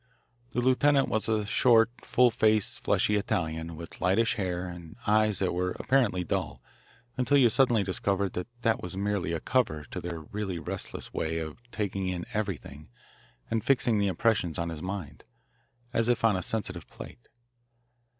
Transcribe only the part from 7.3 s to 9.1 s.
you suddenly discovered that that was